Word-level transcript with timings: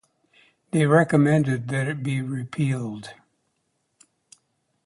They 0.71 0.87
recommended 0.87 1.67
that 1.67 1.87
it 1.87 2.01
be 2.01 2.23
repealed. 2.23 3.13